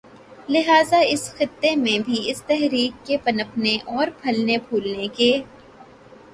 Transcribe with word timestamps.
لہٰذا 0.49 0.99
اس 1.07 1.29
خطے 1.33 1.75
میں 1.75 1.97
بھی 1.99 2.17
اس 2.31 2.41
تحریک 2.43 3.05
کے 3.05 3.17
پنپنے 3.23 3.77
اور 3.87 4.07
پھلنے 4.21 4.57
پھولنے 4.69 5.07
کے 5.15 5.31